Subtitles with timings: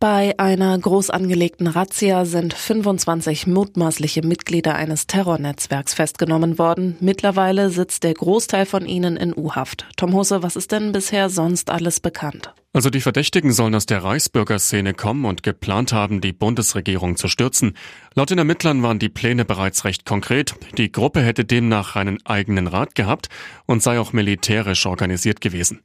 [0.00, 6.96] Bei einer groß angelegten Razzia sind 25 mutmaßliche Mitglieder eines Terrornetzwerks festgenommen worden.
[7.00, 9.88] Mittlerweile sitzt der Großteil von ihnen in U-Haft.
[9.96, 12.54] Tom Hose, was ist denn bisher sonst alles bekannt?
[12.72, 17.76] Also die Verdächtigen sollen aus der Reichsbürgerszene kommen und geplant haben, die Bundesregierung zu stürzen.
[18.14, 20.54] Laut den Ermittlern waren die Pläne bereits recht konkret.
[20.76, 23.30] Die Gruppe hätte demnach einen eigenen Rat gehabt
[23.66, 25.80] und sei auch militärisch organisiert gewesen.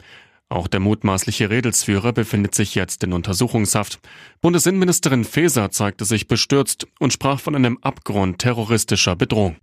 [0.50, 4.00] Auch der mutmaßliche Redelsführer befindet sich jetzt in Untersuchungshaft.
[4.42, 9.56] Bundesinnenministerin Faeser zeigte sich bestürzt und sprach von einem Abgrund terroristischer Bedrohung.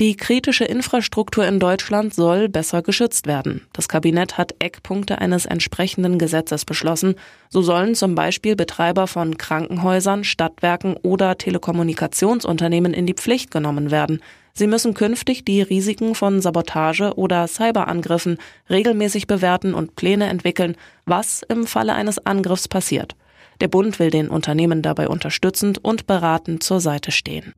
[0.00, 3.60] Die kritische Infrastruktur in Deutschland soll besser geschützt werden.
[3.72, 7.14] Das Kabinett hat Eckpunkte eines entsprechenden Gesetzes beschlossen.
[7.48, 14.20] So sollen zum Beispiel Betreiber von Krankenhäusern, Stadtwerken oder Telekommunikationsunternehmen in die Pflicht genommen werden.
[14.52, 21.42] Sie müssen künftig die Risiken von Sabotage oder Cyberangriffen regelmäßig bewerten und Pläne entwickeln, was
[21.48, 23.14] im Falle eines Angriffs passiert.
[23.60, 27.54] Der Bund will den Unternehmen dabei unterstützend und beratend zur Seite stehen.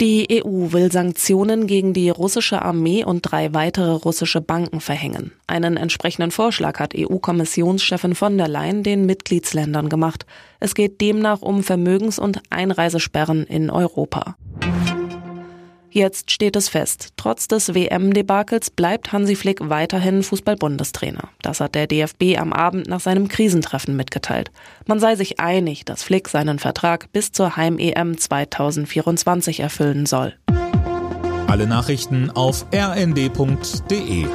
[0.00, 5.32] Die EU will Sanktionen gegen die russische Armee und drei weitere russische Banken verhängen.
[5.46, 10.26] Einen entsprechenden Vorschlag hat EU-Kommissionschefin von der Leyen den Mitgliedsländern gemacht.
[10.60, 14.36] Es geht demnach um Vermögens- und Einreisesperren in Europa.
[15.96, 17.14] Jetzt steht es fest.
[17.16, 21.30] Trotz des WM-Debakels bleibt Hansi Flick weiterhin Fußball-Bundestrainer.
[21.40, 24.50] Das hat der DFB am Abend nach seinem Krisentreffen mitgeteilt.
[24.84, 30.34] Man sei sich einig, dass Flick seinen Vertrag bis zur Heim-EM 2024 erfüllen soll.
[31.46, 34.26] Alle Nachrichten auf rnd.de